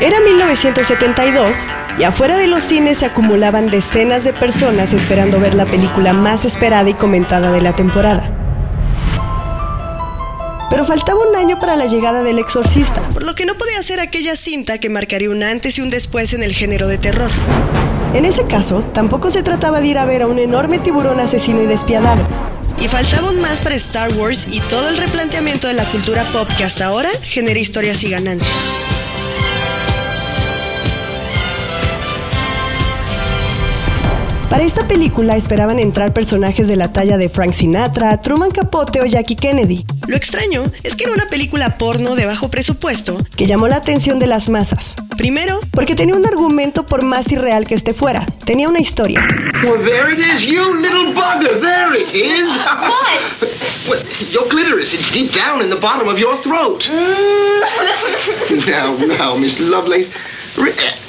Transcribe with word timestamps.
Era 0.00 0.18
1972 0.20 1.66
y 1.98 2.04
afuera 2.04 2.38
de 2.38 2.46
los 2.46 2.64
cines 2.64 2.96
se 2.98 3.04
acumulaban 3.04 3.68
decenas 3.68 4.24
de 4.24 4.32
personas 4.32 4.94
esperando 4.94 5.38
ver 5.38 5.52
la 5.52 5.66
película 5.66 6.14
más 6.14 6.46
esperada 6.46 6.88
y 6.88 6.94
comentada 6.94 7.52
de 7.52 7.60
la 7.60 7.76
temporada. 7.76 8.30
Pero 10.70 10.86
faltaba 10.86 11.28
un 11.28 11.36
año 11.36 11.58
para 11.58 11.76
la 11.76 11.84
llegada 11.84 12.22
del 12.22 12.38
exorcista, 12.38 13.02
por 13.10 13.24
lo 13.24 13.34
que 13.34 13.44
no 13.44 13.56
podía 13.56 13.82
ser 13.82 14.00
aquella 14.00 14.36
cinta 14.36 14.78
que 14.78 14.88
marcaría 14.88 15.28
un 15.28 15.42
antes 15.42 15.76
y 15.76 15.82
un 15.82 15.90
después 15.90 16.32
en 16.32 16.42
el 16.42 16.54
género 16.54 16.88
de 16.88 16.96
terror. 16.96 17.30
En 18.14 18.24
ese 18.24 18.46
caso, 18.46 18.82
tampoco 18.94 19.30
se 19.30 19.42
trataba 19.42 19.82
de 19.82 19.88
ir 19.88 19.98
a 19.98 20.06
ver 20.06 20.22
a 20.22 20.28
un 20.28 20.38
enorme 20.38 20.78
tiburón 20.78 21.20
asesino 21.20 21.60
y 21.60 21.66
despiadado. 21.66 22.22
Y 22.80 22.88
faltaba 22.88 23.28
un 23.28 23.40
más 23.42 23.60
para 23.60 23.74
Star 23.74 24.14
Wars 24.14 24.46
y 24.50 24.60
todo 24.60 24.88
el 24.88 24.96
replanteamiento 24.96 25.68
de 25.68 25.74
la 25.74 25.84
cultura 25.84 26.24
pop 26.32 26.48
que 26.56 26.64
hasta 26.64 26.86
ahora 26.86 27.10
genera 27.22 27.60
historias 27.60 28.02
y 28.02 28.08
ganancias. 28.08 28.72
Para 34.50 34.64
esta 34.64 34.88
película 34.88 35.36
esperaban 35.36 35.78
entrar 35.78 36.12
personajes 36.12 36.66
de 36.66 36.74
la 36.74 36.92
talla 36.92 37.16
de 37.16 37.28
Frank 37.28 37.52
Sinatra, 37.52 38.20
Truman 38.20 38.50
Capote 38.50 39.00
o 39.00 39.06
Jackie 39.06 39.36
Kennedy. 39.36 39.86
Lo 40.08 40.16
extraño 40.16 40.64
es 40.82 40.96
que 40.96 41.04
era 41.04 41.12
una 41.12 41.26
película 41.26 41.78
porno 41.78 42.16
de 42.16 42.26
bajo 42.26 42.50
presupuesto 42.50 43.16
que 43.36 43.46
llamó 43.46 43.68
la 43.68 43.76
atención 43.76 44.18
de 44.18 44.26
las 44.26 44.48
masas. 44.48 44.96
Primero, 45.16 45.60
porque 45.70 45.94
tenía 45.94 46.16
un 46.16 46.26
argumento 46.26 46.84
por 46.84 47.04
más 47.04 47.30
irreal 47.30 47.64
que 47.64 47.76
este 47.76 47.94
fuera. 47.94 48.26
Tenía 48.44 48.68
una 48.68 48.80
historia. 48.80 49.24
Well, 49.62 49.84
there 49.84 50.12
it 50.12 50.18
is, 50.18 50.44
you 50.44 50.80
little 50.80 51.14
bugger. 51.14 51.60
There 51.60 51.94
it 51.94 52.12
is. 52.12 52.48
What? 52.56 53.50
Well, 53.88 54.04
your 54.30 54.46
clitoris, 54.48 54.92
it's 54.92 55.10
deep 55.10 55.32
down 55.32 55.62
in 55.62 55.70
the 55.70 55.80
bottom 55.80 56.06
of 56.06 56.18
your 56.18 56.36
throat. 56.42 56.86
now, 58.66 58.94
now, 58.94 59.36
Miss 59.36 59.58
Lovelace. 59.58 60.10
Uh, 60.56 60.66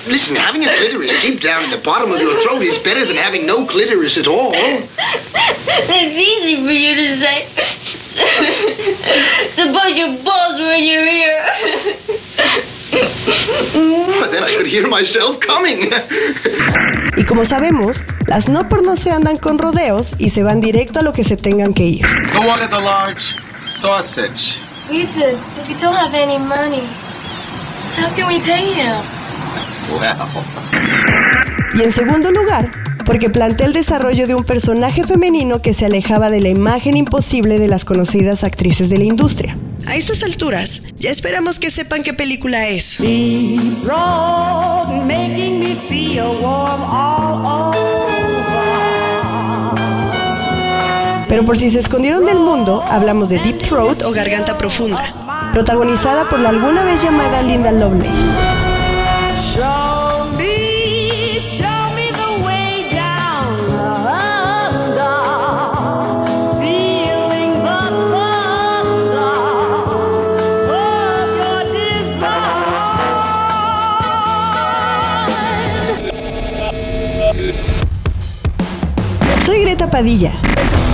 Listen, 0.07 0.35
having 0.35 0.63
a 0.63 0.67
clitoris 0.77 1.21
deep 1.21 1.41
down 1.41 1.63
in 1.63 1.69
the 1.69 1.77
bottom 1.77 2.11
of 2.11 2.19
your 2.19 2.41
throat 2.41 2.61
is 2.63 2.77
better 2.79 3.05
than 3.05 3.15
having 3.15 3.45
no 3.45 3.65
clitoris 3.67 4.17
at 4.17 4.25
all. 4.27 4.51
That's 4.51 5.89
easy 5.91 6.63
for 6.65 6.71
you 6.71 6.95
to 6.95 7.19
say. 7.19 7.47
Suppose 9.55 9.95
your 9.97 10.17
balls 10.23 10.59
were 10.59 10.73
in 10.73 10.83
your 10.83 11.05
ear. 11.05 11.45
But 14.19 14.31
then 14.31 14.43
I 14.43 14.55
could 14.57 14.67
hear 14.67 14.87
myself 14.87 15.39
coming. 15.39 15.91
Y 17.17 17.25
como 17.25 17.43
sabemos, 17.43 18.01
las 18.25 18.47
no 18.47 18.69
porno 18.69 18.95
se 18.95 19.11
andan 19.11 19.37
con 19.37 19.59
rodeos 19.59 20.13
y 20.17 20.29
se 20.29 20.43
van 20.43 20.61
directo 20.61 20.99
a 20.99 21.03
lo 21.03 21.11
que 21.11 21.23
se 21.25 21.35
tengan 21.35 21.73
que 21.73 21.83
ir. 21.83 22.05
Go 22.33 22.49
order 22.49 22.69
the 22.69 22.79
large 22.79 23.35
sausage. 23.65 24.61
We 24.89 25.03
did, 25.03 25.37
but 25.55 25.67
we 25.67 25.75
don't 25.75 25.93
have 25.93 26.13
any 26.15 26.39
money. 26.39 26.87
How 27.97 28.09
can 28.15 28.27
we 28.27 28.39
pay 28.39 28.73
him? 28.73 28.95
Y 31.73 31.81
en 31.81 31.91
segundo 31.91 32.31
lugar, 32.31 32.71
porque 33.05 33.29
plantea 33.29 33.67
el 33.67 33.73
desarrollo 33.73 34.27
de 34.27 34.35
un 34.35 34.43
personaje 34.43 35.05
femenino 35.05 35.61
que 35.61 35.73
se 35.73 35.85
alejaba 35.85 36.29
de 36.29 36.41
la 36.41 36.49
imagen 36.49 36.97
imposible 36.97 37.59
de 37.59 37.67
las 37.67 37.85
conocidas 37.85 38.43
actrices 38.43 38.89
de 38.89 38.97
la 38.97 39.05
industria. 39.05 39.57
A 39.87 39.95
estas 39.95 40.23
alturas, 40.23 40.83
ya 40.97 41.09
esperamos 41.09 41.59
que 41.59 41.71
sepan 41.71 42.03
qué 42.03 42.13
película 42.13 42.67
es. 42.67 42.99
road 42.99 45.05
making 45.05 45.59
me 45.59 45.75
feel 45.87 46.27
warm 46.41 46.81
all 46.83 47.45
over. 47.45 47.81
Pero 51.27 51.45
por 51.45 51.57
si 51.57 51.69
se 51.69 51.79
escondieron 51.79 52.25
del 52.25 52.39
mundo, 52.39 52.83
hablamos 52.89 53.29
de 53.29 53.39
Deep 53.39 53.59
Throat 53.59 54.03
o 54.03 54.11
Garganta 54.11 54.57
Profunda, 54.57 55.01
protagonizada 55.53 56.29
por 56.29 56.39
la 56.39 56.49
alguna 56.49 56.83
vez 56.83 57.01
llamada 57.01 57.41
Linda 57.41 57.71
Lovelace. 57.71 58.70
Padilla. 80.01 80.33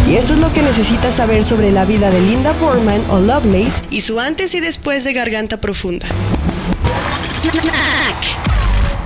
Y 0.06 0.16
esto 0.16 0.34
es 0.34 0.40
lo 0.40 0.52
que 0.52 0.62
necesitas 0.62 1.16
saber 1.16 1.46
sobre 1.46 1.72
la 1.72 1.86
vida 1.86 2.12
de 2.12 2.20
Linda 2.20 2.52
Borman 2.60 3.02
o 3.10 3.22
Lovelace 3.22 3.82
y 3.90 4.02
su 4.02 4.20
antes 4.20 4.54
y 4.54 4.60
después 4.60 5.06
de 5.06 5.14
Garganta 5.14 5.62
Profunda. 5.62 6.06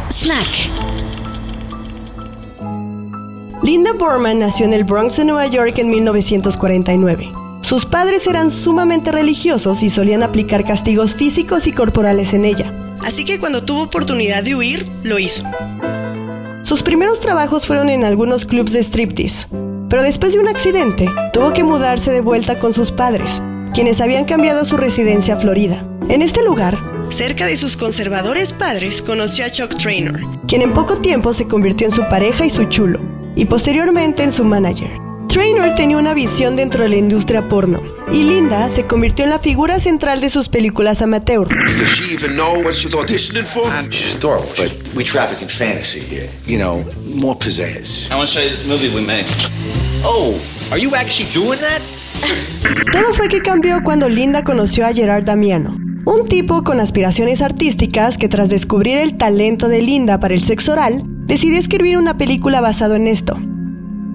Snack. 0.09 0.72
Linda 3.61 3.94
Borman 3.94 4.40
nació 4.40 4.66
en 4.66 4.73
el 4.73 4.85
Bronx 4.85 5.17
de 5.17 5.25
Nueva 5.25 5.45
York 5.45 5.78
en 5.78 5.91
1949. 5.91 7.31
Sus 7.61 7.85
padres 7.85 8.25
eran 8.25 8.50
sumamente 8.50 9.11
religiosos 9.11 9.84
y 9.84 9.91
solían 9.91 10.23
aplicar 10.23 10.66
castigos 10.66 11.13
físicos 11.13 11.67
y 11.67 11.73
corporales 11.73 12.34
en 12.34 12.45
ella. 12.45 12.73
Así 13.06 13.23
que 13.23 13.40
cuando 13.40 13.63
tuvo 13.63 13.84
oportunidad 13.84 14.41
de 14.44 14.56
huir, 14.56 14.84
lo 15.03 15.19
hizo. 15.19 15.44
Sus 16.63 16.81
primeros 16.81 17.19
trabajos 17.19 17.67
fueron 17.67 17.90
en 17.90 18.03
algunos 18.03 18.45
clubs 18.45 18.73
de 18.73 18.79
striptease, 18.79 19.45
pero 19.91 20.03
después 20.03 20.34
de 20.34 20.40
un 20.40 20.47
accidente, 20.47 21.09
tuvo 21.34 21.52
que 21.52 21.66
mudarse 21.66 22.12
de 22.12 22.22
vuelta 22.22 22.57
con 22.57 22.74
sus 22.74 22.94
padres, 22.94 23.41
quienes 23.74 24.00
habían 24.00 24.24
cambiado 24.24 24.63
su 24.63 24.78
residencia 24.78 25.35
a 25.35 25.38
Florida. 25.38 25.85
En 26.07 26.22
este 26.22 26.41
lugar, 26.41 26.79
cerca 27.09 27.46
de 27.46 27.57
sus 27.57 27.75
conservadores 27.75 28.53
padres, 28.53 29.02
conoció 29.02 29.44
a 29.44 29.50
Chuck 29.50 29.75
Traynor, 29.75 30.22
quien 30.47 30.62
en 30.62 30.72
poco 30.72 31.00
tiempo 31.00 31.34
se 31.34 31.46
convirtió 31.46 31.88
en 31.88 31.94
su 31.94 32.07
pareja 32.07 32.46
y 32.46 32.50
su 32.50 32.63
chulo, 32.69 33.02
y 33.35 33.44
posteriormente 33.44 34.24
en 34.24 34.31
su 34.31 34.46
manager. 34.46 34.91
Traynor 35.28 35.75
tenía 35.75 35.97
una 35.97 36.13
visión 36.13 36.56
dentro 36.56 36.84
de 36.84 36.90
la 36.90 36.96
industria 36.96 37.50
porno, 37.50 37.81
y 38.13 38.23
Linda 38.23 38.69
se 38.69 38.83
convirtió 38.83 39.23
en 39.25 39.31
la 39.31 39.39
figura 39.39 39.79
central 39.79 40.22
de 40.22 40.29
sus 40.29 40.49
películas 40.49 41.01
amateur. 41.01 41.47
does 41.47 41.89
she 41.89 42.13
even 42.13 42.35
know 42.35 42.61
what 42.63 42.73
she's 42.73 42.94
auditioning 42.94 43.45
for? 43.45 43.63
She's 43.89 44.16
adorable, 44.16 44.49
but 44.57 44.73
we 44.95 45.03
traffic 45.03 45.41
in 45.41 45.47
fantasy 45.47 46.01
here. 46.01 46.29
You 46.45 46.57
know, 46.57 46.83
more 47.22 47.38
pizzazz. 47.38 48.09
I 48.11 48.16
want 48.16 48.29
to 48.29 48.33
show 48.33 48.44
you 48.44 48.49
this 48.49 48.67
movie 48.67 48.89
we 48.89 49.05
made. 49.05 49.25
Oh, 50.03 50.35
are 50.72 50.79
you 50.79 50.94
actually 50.95 51.29
doing 51.33 51.59
that? 51.59 51.81
Todo 52.91 53.13
fue 53.13 53.29
que 53.29 53.41
cambió 53.41 53.81
cuando 53.83 54.09
Linda 54.09 54.43
conoció 54.43 54.85
a 54.85 54.93
Gerard 54.93 55.23
Damiano, 55.25 55.78
un 56.05 56.28
tipo 56.28 56.63
con 56.63 56.79
aspiraciones 56.79 57.41
artísticas 57.41 58.17
que 58.17 58.28
tras 58.28 58.49
descubrir 58.49 58.97
el 58.97 59.17
talento 59.17 59.69
de 59.69 59.81
Linda 59.81 60.19
para 60.19 60.33
el 60.33 60.43
sexo 60.43 60.73
oral, 60.73 61.03
decidió 61.25 61.57
escribir 61.57 61.97
una 61.97 62.17
película 62.17 62.61
basado 62.61 62.95
en 62.95 63.07
esto. 63.07 63.39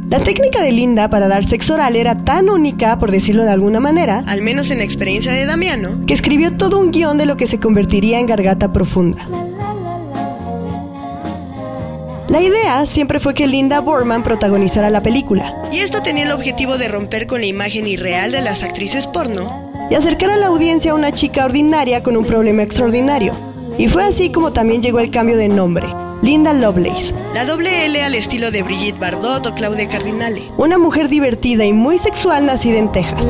La 0.09 0.21
técnica 0.21 0.63
de 0.63 0.71
Linda 0.71 1.11
para 1.11 1.27
dar 1.27 1.45
sexo 1.49 1.75
oral 1.75 1.97
era 1.97 2.25
tan 2.25 2.49
única, 2.49 2.97
por 3.01 3.11
decirlo 3.11 3.43
de 3.43 3.51
alguna 3.51 3.81
manera, 3.81 4.23
al 4.29 4.41
menos 4.41 4.71
en 4.71 4.79
la 4.79 4.85
experiencia 4.85 5.33
de 5.33 5.47
Damiano, 5.47 6.07
que 6.07 6.15
escribió 6.15 6.57
todo 6.57 6.79
un 6.79 6.93
guion 6.93 7.19
de 7.19 7.27
lo 7.27 7.37
que 7.37 7.49
se 7.49 7.59
convertiría 7.59 8.21
en 8.21 8.27
Gargata 8.27 8.73
Profunda. 8.73 9.27
La 12.29 12.41
idea 12.41 12.87
siempre 12.87 13.19
fue 13.19 13.35
que 13.35 13.49
Linda 13.49 13.81
Borman 13.81 14.23
protagonizara 14.23 14.91
la 14.91 15.03
película, 15.03 15.53
y 15.73 15.79
esto 15.79 16.03
tenía 16.03 16.23
el 16.23 16.31
objetivo 16.31 16.79
de 16.79 16.87
romper 16.87 17.27
con 17.27 17.41
la 17.41 17.47
imagen 17.47 17.89
irreal 17.89 18.31
de 18.31 18.43
las 18.43 18.63
actrices 18.63 19.09
porno 19.09 19.73
y 19.91 19.97
acercar 19.97 20.31
a 20.31 20.37
la 20.37 20.47
audiencia 20.47 20.93
a 20.93 20.95
una 20.95 21.11
chica 21.11 21.45
ordinaria 21.45 22.05
con 22.05 22.17
un 22.17 22.25
problema 22.25 22.63
extraordinario. 22.63 23.33
Y 23.77 23.89
fue 23.89 24.05
así 24.05 24.31
como 24.31 24.53
también 24.53 24.83
llegó 24.83 25.01
el 25.01 25.11
cambio 25.11 25.37
de 25.37 25.49
nombre, 25.49 25.87
Linda 26.23 26.53
Lovelace. 26.53 27.15
La 27.35 27.45
doble 27.45 27.85
L 27.87 28.03
al 28.03 28.15
estilo 28.15 28.51
de 28.51 28.63
Brigitte 28.63 28.99
Bardot 28.99 29.47
o 29.47 29.55
Claudia 29.55 29.89
Cardinale. 29.89 30.51
Una 30.57 30.79
mujer 30.79 31.09
divertida 31.09 31.65
y 31.65 31.73
muy 31.73 31.99
sexual 31.99 32.47
nacida 32.47 32.79
en 32.79 32.91
Texas. 32.91 33.27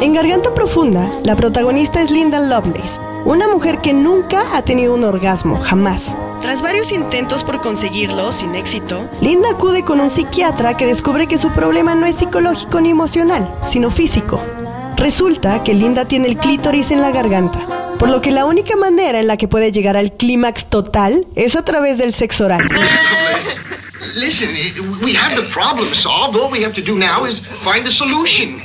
En 0.00 0.14
Garganta 0.14 0.52
Profunda, 0.54 1.10
la 1.24 1.36
protagonista 1.36 2.02
es 2.02 2.10
Linda 2.10 2.38
Lovelace, 2.38 3.00
una 3.24 3.48
mujer 3.48 3.78
que 3.78 3.92
nunca 3.92 4.44
ha 4.54 4.62
tenido 4.62 4.94
un 4.94 5.04
orgasmo, 5.04 5.58
jamás. 5.58 6.16
Tras 6.40 6.62
varios 6.62 6.90
intentos 6.90 7.44
por 7.44 7.60
conseguirlo, 7.60 8.32
sin 8.32 8.54
éxito, 8.54 9.08
Linda 9.20 9.50
acude 9.50 9.84
con 9.84 10.00
un 10.00 10.10
psiquiatra 10.10 10.76
que 10.76 10.86
descubre 10.86 11.26
que 11.26 11.36
su 11.36 11.50
problema 11.50 11.94
no 11.94 12.06
es 12.06 12.16
psicológico 12.16 12.80
ni 12.80 12.90
emocional, 12.90 13.52
sino 13.62 13.90
físico. 13.90 14.40
Resulta 14.96 15.62
que 15.62 15.74
Linda 15.74 16.06
tiene 16.06 16.28
el 16.28 16.36
clítoris 16.38 16.90
en 16.90 17.02
la 17.02 17.10
garganta, 17.10 17.79
por 18.00 18.08
lo 18.08 18.22
que 18.22 18.30
la 18.30 18.46
única 18.46 18.76
manera 18.76 19.20
en 19.20 19.26
la 19.26 19.36
que 19.36 19.46
puede 19.46 19.72
llegar 19.72 19.94
al 19.94 20.12
clímax 20.12 20.64
total 20.70 21.26
es 21.36 21.54
a 21.54 21.62
través 21.62 21.98
del 21.98 22.14
sexo 22.14 22.46
oral. 22.46 22.66
Listen, 24.14 24.48
we 25.02 25.14
have 25.14 25.36
the 25.36 25.46
problem 25.52 25.94
solved. 25.94 26.34
All 26.34 26.50
we 26.50 26.64
have 26.64 26.72
to 26.74 26.80
do 26.80 26.96
now 26.96 27.26
is 27.26 27.40
find 27.62 27.86
a 27.86 27.90
solution. 27.90 28.62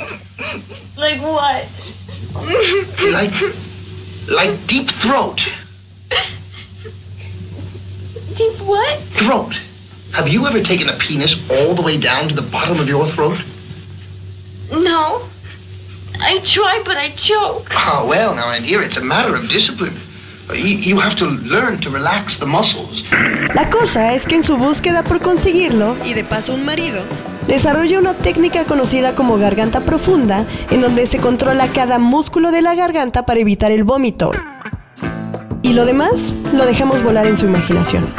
Like 0.95 1.21
what? 1.21 1.65
Like, 3.11 3.33
like 4.29 4.67
deep 4.67 4.89
throat. 5.01 5.41
Deep 8.38 8.57
what? 8.61 8.99
Throat. 9.17 9.53
Have 10.13 10.29
you 10.29 10.47
ever 10.47 10.63
taken 10.63 10.88
a 10.88 10.97
penis 10.97 11.35
all 11.49 11.75
the 11.75 11.81
way 11.81 11.97
down 11.97 12.29
to 12.29 12.33
the 12.33 12.41
bottom 12.41 12.79
of 12.79 12.88
your 12.88 13.05
throat? 13.11 13.39
No. 14.71 15.23
I 16.27 16.39
try, 16.39 16.81
but 16.83 16.98
I 16.98 17.12
choke. 17.16 17.69
Oh, 17.75 18.07
well, 18.07 18.33
now, 18.33 18.48
my 18.48 18.60
dear, 18.60 18.81
it's 18.81 18.98
a 18.98 19.01
matter 19.01 19.36
of 19.36 19.48
discipline. 19.48 19.94
You, 20.50 20.80
you 20.80 21.00
have 21.00 21.16
to 21.18 21.25
learn 21.25 21.80
to 21.81 21.92
relax 21.92 22.39
the 22.39 22.48
muscles. 22.48 23.04
La 23.54 23.69
cosa 23.69 24.13
es 24.13 24.25
que 24.25 24.36
en 24.36 24.44
su 24.44 24.57
búsqueda 24.57 25.04
por 25.04 25.22
conseguirlo, 25.22 25.95
y 26.04 26.16
de 26.16 26.24
paso 26.24 26.56
un 26.56 26.66
marido, 26.66 27.04
desarrolla 27.48 28.00
una 28.00 28.16
técnica 28.16 28.66
conocida 28.66 29.13
como 29.13 29.38
garganta 29.38 29.81
profunda, 29.81 30.48
en 30.72 30.81
donde 30.81 31.06
se 31.06 31.19
controla 31.19 31.68
cada 31.68 32.00
músculo 32.00 32.51
de 32.51 32.63
la 32.63 32.74
garganta 32.74 33.27
para 33.27 33.39
evitar 33.39 33.72
el 33.72 33.83
vómito. 33.83 34.31
Y 35.62 35.74
lo 35.74 35.86
demás 35.86 36.33
lo 36.54 36.66
dejamos 36.66 37.04
volar 37.04 37.27
en 37.27 37.38
su 37.38 37.45
imaginación. 37.45 38.12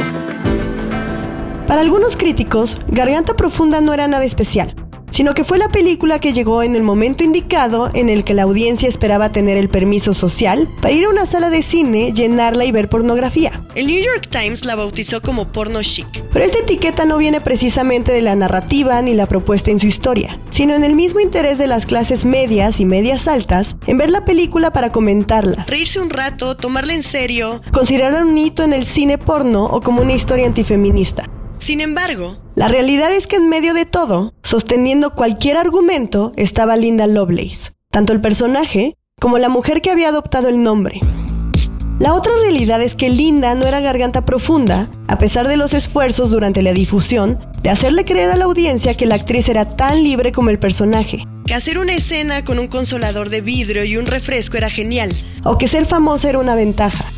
Para 1.67 1.81
algunos 1.81 2.17
críticos, 2.17 2.79
Garganta 2.87 3.35
Profunda 3.35 3.81
no 3.81 3.93
era 3.93 4.06
nada 4.06 4.25
especial, 4.25 4.76
sino 5.16 5.32
que 5.32 5.44
fue 5.44 5.56
la 5.56 5.70
película 5.70 6.18
que 6.18 6.34
llegó 6.34 6.62
en 6.62 6.76
el 6.76 6.82
momento 6.82 7.24
indicado 7.24 7.88
en 7.94 8.10
el 8.10 8.22
que 8.22 8.34
la 8.34 8.42
audiencia 8.42 8.86
esperaba 8.86 9.32
tener 9.32 9.56
el 9.56 9.70
permiso 9.70 10.12
social 10.12 10.68
para 10.82 10.92
ir 10.92 11.06
a 11.06 11.08
una 11.08 11.24
sala 11.24 11.48
de 11.48 11.62
cine, 11.62 12.12
llenarla 12.12 12.66
y 12.66 12.70
ver 12.70 12.90
pornografía. 12.90 13.64
El 13.74 13.86
New 13.86 13.98
York 13.98 14.28
Times 14.28 14.66
la 14.66 14.74
bautizó 14.74 15.22
como 15.22 15.48
porno 15.48 15.82
chic, 15.82 16.06
pero 16.34 16.44
esta 16.44 16.58
etiqueta 16.58 17.06
no 17.06 17.16
viene 17.16 17.40
precisamente 17.40 18.12
de 18.12 18.20
la 18.20 18.36
narrativa 18.36 19.00
ni 19.00 19.14
la 19.14 19.26
propuesta 19.26 19.70
en 19.70 19.80
su 19.80 19.86
historia, 19.86 20.38
sino 20.50 20.74
en 20.74 20.84
el 20.84 20.94
mismo 20.94 21.20
interés 21.20 21.56
de 21.56 21.66
las 21.66 21.86
clases 21.86 22.26
medias 22.26 22.78
y 22.78 22.84
medias 22.84 23.26
altas 23.26 23.76
en 23.86 23.96
ver 23.96 24.10
la 24.10 24.26
película 24.26 24.70
para 24.70 24.92
comentarla, 24.92 25.64
reírse 25.66 25.98
un 25.98 26.10
rato, 26.10 26.58
tomarla 26.58 26.92
en 26.92 27.02
serio, 27.02 27.62
considerarla 27.72 28.22
un 28.22 28.36
hito 28.36 28.64
en 28.64 28.74
el 28.74 28.84
cine 28.84 29.16
porno 29.16 29.64
o 29.64 29.80
como 29.80 30.02
una 30.02 30.12
historia 30.12 30.44
antifeminista. 30.44 31.30
Sin 31.66 31.80
embargo, 31.80 32.36
la 32.54 32.68
realidad 32.68 33.12
es 33.12 33.26
que 33.26 33.34
en 33.34 33.48
medio 33.48 33.74
de 33.74 33.86
todo, 33.86 34.34
sosteniendo 34.44 35.16
cualquier 35.16 35.56
argumento, 35.56 36.30
estaba 36.36 36.76
Linda 36.76 37.08
Lovelace, 37.08 37.72
tanto 37.90 38.12
el 38.12 38.20
personaje 38.20 38.94
como 39.20 39.38
la 39.38 39.48
mujer 39.48 39.82
que 39.82 39.90
había 39.90 40.10
adoptado 40.10 40.46
el 40.46 40.62
nombre. 40.62 41.00
La 41.98 42.14
otra 42.14 42.34
realidad 42.40 42.80
es 42.82 42.94
que 42.94 43.10
Linda 43.10 43.56
no 43.56 43.66
era 43.66 43.80
garganta 43.80 44.24
profunda, 44.24 44.88
a 45.08 45.18
pesar 45.18 45.48
de 45.48 45.56
los 45.56 45.74
esfuerzos 45.74 46.30
durante 46.30 46.62
la 46.62 46.72
difusión 46.72 47.40
de 47.62 47.70
hacerle 47.70 48.04
creer 48.04 48.30
a 48.30 48.36
la 48.36 48.44
audiencia 48.44 48.94
que 48.94 49.06
la 49.06 49.16
actriz 49.16 49.48
era 49.48 49.74
tan 49.74 50.04
libre 50.04 50.30
como 50.30 50.50
el 50.50 50.60
personaje, 50.60 51.26
que 51.48 51.54
hacer 51.54 51.78
una 51.78 51.94
escena 51.94 52.44
con 52.44 52.60
un 52.60 52.69
consolador 52.69 53.28
de 53.28 53.40
vidrio 53.40 53.84
y 53.84 53.96
un 53.96 54.06
refresco 54.06 54.56
era 54.56 54.70
genial, 54.70 55.12
o 55.42 55.58
que 55.58 55.66
ser 55.66 55.84
famosa 55.86 56.28
era 56.28 56.38
una 56.38 56.54
ventaja. 56.54 57.10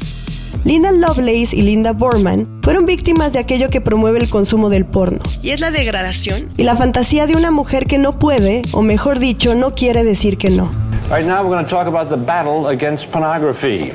Linda 0.65 0.93
Lovelace 0.93 1.57
y 1.57 1.63
Linda 1.63 1.93
Borman 1.93 2.61
fueron 2.63 2.85
víctimas 2.85 3.33
de 3.33 3.39
aquello 3.39 3.71
que 3.71 3.81
promueve 3.81 4.19
el 4.19 4.29
consumo 4.29 4.69
del 4.69 4.85
porno, 4.85 5.21
y 5.43 5.51
es 5.51 5.61
la 5.61 5.71
degradación 5.71 6.51
y 6.57 6.65
la 6.65 6.77
fantasía 6.77 7.27
de 7.27 7.37
una 7.37 7.51
mujer 7.51 7.87
que 7.87 7.99
no 7.99 8.13
puede, 8.13 8.63
o 8.73 8.83
mejor 8.83 9.19
dicho, 9.19 9.55
no 9.55 9.75
quiere 9.75 10.05
decir 10.05 10.37
que 10.37 10.51
no. 10.51 10.71
Right 11.11 11.25
now, 11.25 11.43
we're 11.43 11.55
going 11.55 11.65
to 11.65 11.71
talk 11.71 11.87
about 11.87 12.11
the 12.11 12.17
battle 12.17 12.69
against 12.69 13.11
pornography. 13.11 13.95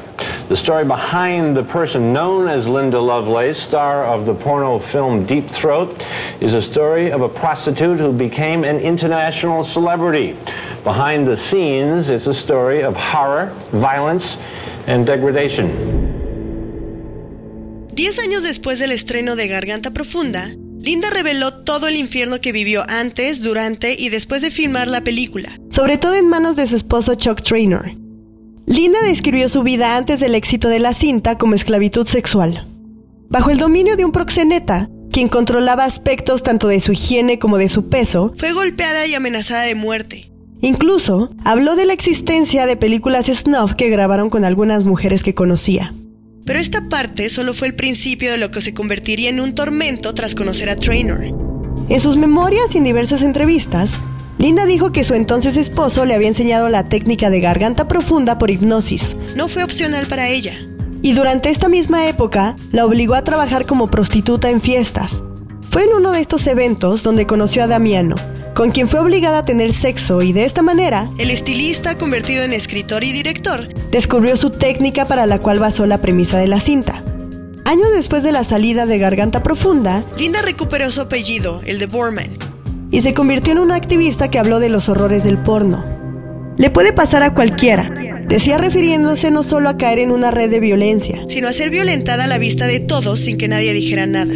The 0.50 0.56
story 0.56 0.84
behind 0.84 1.56
the 1.56 1.64
person 1.64 2.12
known 2.12 2.48
as 2.48 2.68
Linda 2.68 3.00
Lovelace, 3.00 3.58
star 3.58 4.06
of 4.06 4.26
the 4.26 4.34
porno 4.34 4.80
film 4.80 5.26
Deep 5.26 5.48
Throat, 5.48 6.04
is 6.42 6.56
a 6.56 6.62
story 6.62 7.12
of 7.12 7.22
a 7.22 7.30
prostitute 7.30 8.00
who 8.00 8.12
became 8.12 8.64
an 8.64 8.80
international 8.80 9.64
celebrity. 9.64 10.36
Behind 10.84 11.28
the 11.28 11.38
scenes, 11.38 12.10
it's 12.10 12.28
a 12.28 12.34
story 12.34 12.84
of 12.84 12.98
horror, 12.98 13.54
violence, 13.72 14.38
and 14.88 15.06
degradation. 15.06 15.93
Diez 17.96 18.18
años 18.18 18.42
después 18.42 18.80
del 18.80 18.92
estreno 18.92 19.36
de 19.36 19.48
Garganta 19.48 19.92
Profunda, 19.92 20.50
Linda 20.80 21.12
reveló 21.12 21.54
todo 21.54 21.88
el 21.88 21.96
infierno 21.96 22.42
que 22.42 22.52
vivió 22.52 22.82
antes, 22.90 23.44
durante 23.44 23.94
y 23.94 24.10
después 24.10 24.42
de 24.42 24.50
filmar 24.50 24.88
la 24.88 25.02
película, 25.02 25.60
sobre 25.70 26.00
todo 26.00 26.16
en 26.16 26.28
manos 26.28 26.56
de 26.56 26.66
su 26.66 26.76
esposo 26.76 27.14
Chuck 27.14 27.44
Traynor. 27.44 27.92
Linda 28.66 28.98
describió 29.04 29.48
su 29.48 29.62
vida 29.62 29.96
antes 29.96 30.20
del 30.20 30.34
éxito 30.34 30.70
de 30.70 30.80
la 30.80 30.96
cinta 30.96 31.38
como 31.38 31.54
esclavitud 31.54 32.08
sexual. 32.08 32.68
Bajo 33.30 33.52
el 33.52 33.60
dominio 33.60 33.96
de 33.96 34.06
un 34.06 34.12
proxeneta, 34.12 34.90
quien 35.12 35.30
controlaba 35.30 35.84
aspectos 35.84 36.42
tanto 36.42 36.70
de 36.70 36.80
su 36.80 36.94
higiene 36.94 37.38
como 37.38 37.60
de 37.60 37.70
su 37.70 37.90
peso, 37.90 38.34
fue 38.40 38.54
golpeada 38.54 39.06
y 39.06 39.14
amenazada 39.14 39.66
de 39.66 39.76
muerte. 39.76 40.32
Incluso 40.62 41.30
habló 41.46 41.76
de 41.76 41.86
la 41.86 41.94
existencia 41.94 42.66
de 42.66 42.76
películas 42.76 43.28
snuff 43.28 43.76
que 43.76 43.90
grabaron 43.90 44.32
con 44.32 44.46
algunas 44.46 44.84
mujeres 44.84 45.22
que 45.22 45.36
conocía. 45.36 45.94
Pero 46.46 46.60
esta 46.60 46.90
parte 46.90 47.30
solo 47.30 47.54
fue 47.54 47.68
el 47.70 47.76
principio 47.76 48.32
de 48.32 48.38
lo 48.38 48.52
que 48.52 48.62
se 48.62 48.74
convertiría 48.74 49.30
en 49.30 49.40
un 49.40 49.56
tormento 49.56 50.14
tras 50.14 50.36
conocer 50.36 50.70
a 50.70 50.76
Traynor. 50.76 51.24
En 51.90 52.00
sus 52.00 52.18
memorias 52.18 52.74
y 52.74 52.80
en 52.80 52.84
diversas 52.84 53.22
entrevistas, 53.22 53.92
Linda 54.40 54.66
dijo 54.66 54.92
que 54.92 55.06
su 55.06 55.14
entonces 55.14 55.56
esposo 55.56 56.06
le 56.06 56.16
había 56.16 56.28
enseñado 56.28 56.68
la 56.68 56.84
técnica 56.86 57.30
de 57.30 57.40
garganta 57.40 57.88
profunda 57.88 58.38
por 58.38 58.52
hipnosis. 58.52 59.16
No 59.36 59.48
fue 59.48 59.64
opcional 59.64 60.06
para 60.08 60.28
ella. 60.28 60.54
Y 61.02 61.14
durante 61.14 61.50
esta 61.50 61.70
misma 61.70 62.08
época, 62.08 62.56
la 62.72 62.86
obligó 62.86 63.14
a 63.14 63.24
trabajar 63.24 63.66
como 63.66 63.88
prostituta 63.88 64.50
en 64.50 64.62
fiestas. 64.62 65.24
Fue 65.70 65.84
en 65.84 65.94
uno 65.94 66.12
de 66.12 66.20
estos 66.20 66.46
eventos 66.48 67.04
donde 67.04 67.26
conoció 67.26 67.64
a 67.64 67.68
Damiano, 67.68 68.16
con 68.54 68.72
quien 68.72 68.88
fue 68.88 69.00
obligada 69.00 69.40
a 69.40 69.46
tener 69.46 69.74
sexo 69.74 70.22
y 70.22 70.32
de 70.32 70.46
esta 70.46 70.62
manera, 70.62 71.10
el 71.18 71.32
estilista 71.32 71.98
convertido 71.98 72.44
en 72.44 72.54
escritor 72.54 73.04
y 73.04 73.12
director, 73.12 73.68
descubrió 73.92 74.38
su 74.38 74.52
técnica 74.52 75.06
para 75.06 75.26
la 75.26 75.40
cual 75.40 75.60
basó 75.60 75.86
la 75.86 76.00
premisa 76.00 76.38
de 76.38 76.48
la 76.48 76.60
cinta. 76.60 77.04
Años 77.66 77.88
después 77.94 78.24
de 78.24 78.32
la 78.32 78.44
salida 78.44 78.86
de 78.86 79.00
Garganta 79.00 79.42
Profunda, 79.42 80.04
Linda 80.20 80.42
recuperó 80.42 80.92
su 80.92 81.02
apellido, 81.02 81.62
el 81.66 81.80
de 81.80 81.88
Borman, 81.88 82.28
y 82.92 83.02
se 83.02 83.14
convirtió 83.14 83.54
en 83.54 83.60
una 83.60 83.76
activista 83.76 84.30
que 84.30 84.38
habló 84.38 84.60
de 84.60 84.70
los 84.70 84.90
horrores 84.90 85.24
del 85.24 85.38
porno. 85.38 85.84
Le 86.58 86.70
puede 86.70 86.94
pasar 86.94 87.24
a 87.24 87.34
cualquiera, 87.34 87.90
decía 88.28 88.60
refiriéndose 88.60 89.32
no 89.32 89.42
solo 89.42 89.70
a 89.70 89.78
caer 89.78 90.00
en 90.00 90.12
una 90.12 90.30
red 90.30 90.50
de 90.52 90.60
violencia, 90.60 91.24
sino 91.28 91.48
a 91.48 91.54
ser 91.54 91.72
violentada 91.72 92.26
a 92.26 92.28
la 92.28 92.38
vista 92.38 92.68
de 92.68 92.80
todos 92.80 93.20
sin 93.20 93.38
que 93.38 93.48
nadie 93.48 93.74
dijera 93.74 94.06
nada. 94.06 94.34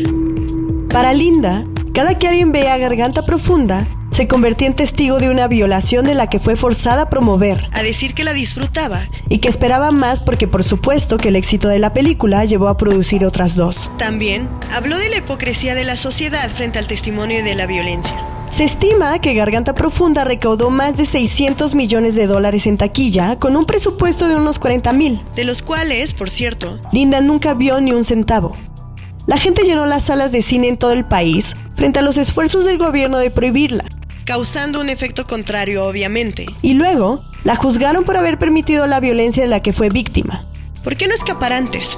Para 0.89 1.13
Linda, 1.13 1.65
cada 1.93 2.17
que 2.17 2.27
alguien 2.27 2.51
vea 2.51 2.77
Garganta 2.77 3.23
Profunda, 3.23 3.87
se 4.17 4.27
convertía 4.27 4.65
en 4.65 4.73
testigo 4.73 5.19
de 5.19 5.29
una 5.29 5.47
violación 5.47 6.03
de 6.03 6.15
la 6.15 6.25
que 6.27 6.39
fue 6.39 6.55
forzada 6.55 7.03
a 7.03 7.09
promover, 7.11 7.67
a 7.71 7.83
decir 7.83 8.15
que 8.15 8.23
la 8.23 8.33
disfrutaba 8.33 8.99
y 9.29 9.37
que 9.37 9.47
esperaba 9.47 9.91
más 9.91 10.21
porque 10.21 10.47
por 10.47 10.63
supuesto 10.63 11.17
que 11.17 11.27
el 11.27 11.35
éxito 11.35 11.67
de 11.67 11.77
la 11.77 11.93
película 11.93 12.43
llevó 12.43 12.67
a 12.67 12.77
producir 12.77 13.23
otras 13.23 13.55
dos. 13.55 13.91
También 13.99 14.49
habló 14.73 14.97
de 14.97 15.09
la 15.09 15.17
hipocresía 15.17 15.75
de 15.75 15.83
la 15.83 15.95
sociedad 15.95 16.49
frente 16.49 16.79
al 16.79 16.87
testimonio 16.87 17.43
de 17.43 17.53
la 17.53 17.67
violencia. 17.67 18.17
Se 18.49 18.63
estima 18.63 19.21
que 19.21 19.35
Garganta 19.35 19.75
Profunda 19.75 20.23
recaudó 20.23 20.71
más 20.71 20.97
de 20.97 21.05
600 21.05 21.75
millones 21.75 22.15
de 22.15 22.25
dólares 22.25 22.65
en 22.65 22.77
taquilla 22.77 23.37
con 23.37 23.56
un 23.56 23.65
presupuesto 23.65 24.27
de 24.27 24.35
unos 24.35 24.57
40 24.57 24.94
mil, 24.94 25.21
de 25.35 25.44
los 25.44 25.61
cuales, 25.61 26.15
por 26.15 26.31
cierto, 26.31 26.80
Linda 26.92 27.21
nunca 27.21 27.53
vio 27.53 27.80
ni 27.81 27.92
un 27.92 28.03
centavo. 28.03 28.57
La 29.27 29.37
gente 29.37 29.61
llenó 29.61 29.85
las 29.85 30.06
salas 30.06 30.31
de 30.31 30.42
cine 30.42 30.69
en 30.69 30.77
todo 30.77 30.94
el 30.94 31.06
país 31.06 31.53
frente 31.75 31.99
a 31.99 32.01
los 32.01 32.18
esfuerzos 32.18 32.65
del 32.65 32.80
gobierno 32.80 33.19
de 33.19 33.30
prohibirla, 33.30 33.83
causando 34.27 34.81
un 34.81 34.89
efecto 34.89 35.25
contrario 35.25 35.85
obviamente. 35.85 36.45
Y 36.61 36.73
luego, 36.73 37.23
la 37.45 37.55
juzgaron 37.55 38.03
por 38.03 38.17
haber 38.17 38.37
permitido 38.37 38.85
la 38.85 38.99
violencia 38.99 39.41
de 39.41 39.49
la 39.49 39.61
que 39.61 39.71
fue 39.71 39.87
víctima. 39.87 40.43
¿Por 40.83 40.97
qué 40.97 41.07
no 41.07 41.13
escapar 41.13 41.53
antes? 41.53 41.97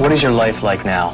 What 0.00 0.10
is 0.10 0.20
your 0.20 0.32
life 0.32 0.66
like 0.66 0.84
now? 0.84 1.12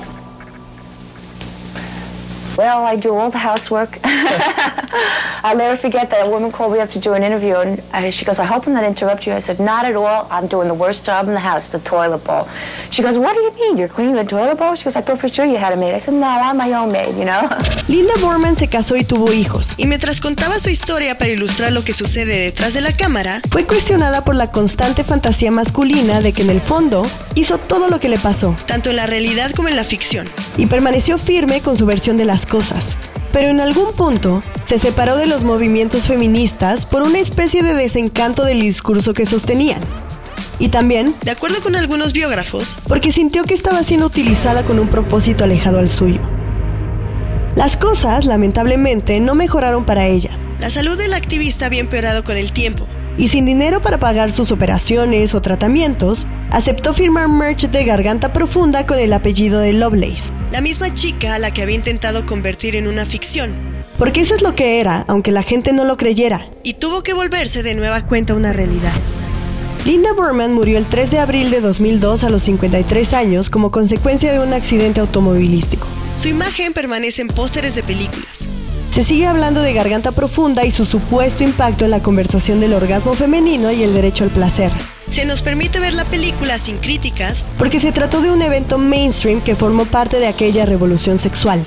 Well, 2.56 2.84
I 2.84 2.94
do 2.94 3.14
all 3.16 3.30
the 3.30 3.38
housework. 3.38 3.98
I'll 4.04 5.56
never 5.56 5.76
forget 5.76 6.08
that 6.10 6.26
a 6.26 6.30
woman 6.30 6.52
called 6.52 6.72
me 6.72 6.78
up 6.78 6.90
to 6.90 7.00
do 7.00 7.14
an 7.14 7.24
interview, 7.24 7.56
and 7.56 7.82
uh, 7.92 8.10
she 8.10 8.24
goes, 8.24 8.38
I 8.38 8.44
hope 8.44 8.66
I'm 8.66 8.74
not 8.74 8.84
interrupt 8.84 9.26
you. 9.26 9.32
I 9.32 9.40
said, 9.40 9.58
Not 9.58 9.84
at 9.86 9.96
all. 9.96 10.28
I'm 10.30 10.46
doing 10.46 10.68
the 10.68 10.74
worst 10.74 11.04
job 11.04 11.26
in 11.26 11.34
the 11.34 11.40
house, 11.40 11.68
the 11.68 11.80
toilet 11.80 12.22
bowl. 12.24 12.48
She 12.90 13.02
goes, 13.02 13.18
What 13.18 13.34
do 13.34 13.40
you 13.40 13.52
mean? 13.54 13.76
You're 13.76 13.88
cleaning 13.88 14.14
the 14.14 14.24
toilet 14.24 14.56
bowl? 14.56 14.76
She 14.76 14.84
goes, 14.84 14.94
I 14.94 15.00
thought 15.00 15.18
for 15.18 15.28
sure 15.28 15.44
you 15.44 15.56
had 15.56 15.72
a 15.72 15.76
maid. 15.76 15.94
I 15.94 15.98
said, 15.98 16.14
No, 16.14 16.26
I'm 16.26 16.56
my 16.56 16.72
own 16.74 16.92
maid, 16.92 17.16
you 17.16 17.24
know? 17.24 17.48
Linda 17.88 18.14
Borman 18.20 18.54
se 18.54 18.68
casó 18.68 18.96
y 18.96 19.04
tuvo 19.04 19.32
hijos, 19.32 19.74
y 19.76 19.86
mientras 19.86 20.20
contaba 20.20 20.58
su 20.58 20.70
historia 20.70 21.18
para 21.18 21.30
ilustrar 21.30 21.72
lo 21.72 21.84
que 21.84 21.92
sucede 21.92 22.38
detrás 22.38 22.72
de 22.74 22.80
la 22.80 22.92
cámara, 22.92 23.40
fue 23.50 23.66
cuestionada 23.66 24.24
por 24.24 24.36
la 24.36 24.52
constante 24.52 25.02
fantasía 25.02 25.50
masculina 25.50 26.20
de 26.20 26.32
que 26.32 26.42
en 26.42 26.50
el 26.50 26.60
fondo 26.60 27.06
hizo 27.34 27.58
todo 27.58 27.88
lo 27.88 28.00
que 28.00 28.08
le 28.08 28.18
pasó, 28.18 28.56
tanto 28.66 28.90
en 28.90 28.96
la 28.96 29.06
realidad 29.06 29.50
como 29.50 29.68
en 29.68 29.76
la 29.76 29.84
ficción, 29.84 30.28
y 30.56 30.66
permaneció 30.66 31.18
firme 31.18 31.60
con 31.60 31.76
su 31.76 31.84
versión 31.84 32.16
de 32.16 32.24
las 32.24 32.43
cosas. 32.46 32.96
Pero 33.32 33.48
en 33.48 33.60
algún 33.60 33.92
punto 33.92 34.42
se 34.64 34.78
separó 34.78 35.16
de 35.16 35.26
los 35.26 35.42
movimientos 35.42 36.06
feministas 36.06 36.86
por 36.86 37.02
una 37.02 37.18
especie 37.18 37.62
de 37.62 37.74
desencanto 37.74 38.44
del 38.44 38.60
discurso 38.60 39.12
que 39.12 39.26
sostenían. 39.26 39.80
Y 40.58 40.68
también, 40.68 41.14
de 41.24 41.32
acuerdo 41.32 41.60
con 41.62 41.74
algunos 41.74 42.12
biógrafos, 42.12 42.76
porque 42.86 43.10
sintió 43.10 43.44
que 43.44 43.54
estaba 43.54 43.82
siendo 43.82 44.06
utilizada 44.06 44.62
con 44.62 44.78
un 44.78 44.88
propósito 44.88 45.44
alejado 45.44 45.78
al 45.78 45.90
suyo. 45.90 46.20
Las 47.56 47.76
cosas, 47.76 48.26
lamentablemente, 48.26 49.20
no 49.20 49.34
mejoraron 49.34 49.84
para 49.84 50.06
ella. 50.06 50.38
La 50.60 50.70
salud 50.70 50.98
del 50.98 51.14
activista 51.14 51.66
había 51.66 51.80
empeorado 51.80 52.24
con 52.24 52.36
el 52.36 52.52
tiempo, 52.52 52.86
y 53.16 53.28
sin 53.28 53.46
dinero 53.46 53.80
para 53.80 53.98
pagar 53.98 54.32
sus 54.32 54.50
operaciones 54.50 55.34
o 55.34 55.42
tratamientos, 55.42 56.26
aceptó 56.50 56.94
firmar 56.94 57.28
merch 57.28 57.70
de 57.70 57.84
garganta 57.84 58.32
profunda 58.32 58.86
con 58.86 58.98
el 58.98 59.12
apellido 59.12 59.60
de 59.60 59.72
Lovelace, 59.72 60.32
la 60.54 60.60
misma 60.60 60.94
chica 60.94 61.34
a 61.34 61.40
la 61.40 61.50
que 61.50 61.62
había 61.62 61.74
intentado 61.74 62.26
convertir 62.26 62.76
en 62.76 62.86
una 62.86 63.04
ficción. 63.04 63.82
Porque 63.98 64.20
eso 64.20 64.36
es 64.36 64.40
lo 64.40 64.54
que 64.54 64.78
era, 64.78 65.04
aunque 65.08 65.32
la 65.32 65.42
gente 65.42 65.72
no 65.72 65.84
lo 65.84 65.96
creyera. 65.96 66.48
Y 66.62 66.74
tuvo 66.74 67.02
que 67.02 67.12
volverse 67.12 67.64
de 67.64 67.74
nueva 67.74 68.06
cuenta 68.06 68.34
una 68.34 68.52
realidad. 68.52 68.92
Linda 69.84 70.12
Burman 70.12 70.52
murió 70.52 70.78
el 70.78 70.86
3 70.86 71.10
de 71.10 71.18
abril 71.18 71.50
de 71.50 71.60
2002 71.60 72.22
a 72.22 72.30
los 72.30 72.44
53 72.44 73.14
años 73.14 73.50
como 73.50 73.72
consecuencia 73.72 74.30
de 74.30 74.38
un 74.38 74.52
accidente 74.52 75.00
automovilístico. 75.00 75.88
Su 76.14 76.28
imagen 76.28 76.72
permanece 76.72 77.22
en 77.22 77.28
pósteres 77.28 77.74
de 77.74 77.82
películas. 77.82 78.46
Se 78.94 79.02
sigue 79.02 79.26
hablando 79.26 79.60
de 79.60 79.72
Garganta 79.72 80.12
Profunda 80.12 80.64
y 80.64 80.70
su 80.70 80.84
supuesto 80.84 81.42
impacto 81.42 81.84
en 81.84 81.90
la 81.90 82.00
conversación 82.00 82.60
del 82.60 82.74
orgasmo 82.74 83.14
femenino 83.14 83.72
y 83.72 83.82
el 83.82 83.92
derecho 83.92 84.22
al 84.22 84.30
placer. 84.30 84.70
Se 85.10 85.24
nos 85.24 85.42
permite 85.42 85.80
ver 85.80 85.94
la 85.94 86.04
película 86.04 86.58
sin 86.58 86.78
críticas 86.78 87.44
porque 87.58 87.80
se 87.80 87.90
trató 87.90 88.22
de 88.22 88.30
un 88.30 88.40
evento 88.40 88.78
mainstream 88.78 89.40
que 89.40 89.56
formó 89.56 89.84
parte 89.84 90.20
de 90.20 90.28
aquella 90.28 90.64
revolución 90.64 91.18
sexual. 91.18 91.66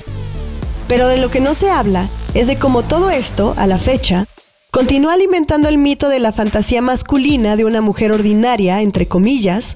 Pero 0.88 1.10
de 1.10 1.18
lo 1.18 1.30
que 1.30 1.42
no 1.42 1.54
se 1.54 1.70
habla 1.70 2.08
es 2.34 2.48
de 2.48 2.58
cómo 2.58 2.84
todo 2.84 3.10
esto, 3.10 3.56
a 3.58 3.68
la 3.68 3.78
fecha, 3.78 4.26
continúa 4.72 5.12
alimentando 5.12 5.68
el 5.68 5.78
mito 5.78 6.08
de 6.08 6.20
la 6.20 6.32
fantasía 6.32 6.82
masculina 6.82 7.58
de 7.58 7.66
una 7.66 7.82
mujer 7.82 8.14
ordinaria, 8.14 8.82
entre 8.82 9.06
comillas, 9.06 9.76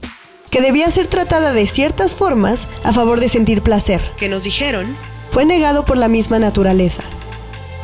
que 0.52 0.62
debía 0.62 0.90
ser 0.90 1.08
tratada 1.08 1.52
de 1.52 1.68
ciertas 1.68 2.16
formas 2.16 2.70
a 2.86 2.94
favor 2.94 3.20
de 3.20 3.28
sentir 3.28 3.62
placer, 3.62 4.02
que 4.16 4.30
nos 4.30 4.46
dijeron, 4.46 4.96
fue 5.32 5.44
negado 5.44 5.84
por 5.84 5.98
la 5.98 6.08
misma 6.08 6.40
naturaleza. 6.40 7.04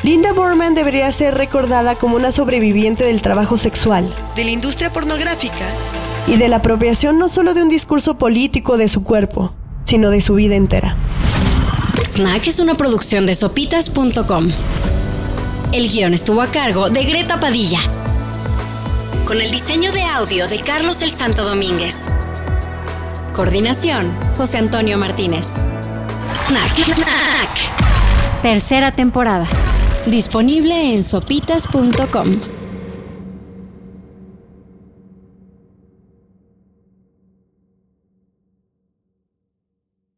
Linda 0.03 0.31
Borman 0.31 0.75
debería 0.75 1.11
ser 1.11 1.35
recordada 1.35 1.95
como 1.95 2.15
una 2.15 2.31
sobreviviente 2.31 3.03
del 3.03 3.21
trabajo 3.21 3.57
sexual, 3.57 4.13
de 4.35 4.43
la 4.43 4.51
industria 4.51 4.93
pornográfica 4.93 5.65
y 6.27 6.37
de 6.37 6.47
la 6.49 6.57
apropiación 6.57 7.17
no 7.17 7.29
solo 7.29 7.55
de 7.55 7.63
un 7.63 7.69
discurso 7.69 8.17
político 8.17 8.77
de 8.77 8.89
su 8.89 9.03
cuerpo, 9.03 9.53
sino 9.85 10.11
de 10.11 10.21
su 10.21 10.35
vida 10.35 10.55
entera. 10.55 10.95
Snack 12.05 12.47
es 12.47 12.59
una 12.59 12.75
producción 12.75 13.25
de 13.25 13.33
sopitas.com. 13.33 14.49
El 15.71 15.89
guion 15.89 16.13
estuvo 16.13 16.41
a 16.41 16.47
cargo 16.47 16.89
de 16.89 17.03
Greta 17.03 17.39
Padilla. 17.39 17.79
Con 19.25 19.41
el 19.41 19.49
diseño 19.49 19.91
de 19.91 20.03
audio 20.03 20.47
de 20.47 20.59
Carlos 20.59 21.01
el 21.01 21.09
Santo 21.09 21.43
Domínguez. 21.43 22.05
Coordinación, 23.33 24.11
José 24.37 24.59
Antonio 24.59 24.97
Martínez. 24.97 25.47
Snack. 26.47 28.41
Tercera 28.41 28.93
temporada. 28.93 29.47
Disponible 30.09 30.93
en 30.93 31.03
sopitas.com. 31.03 32.56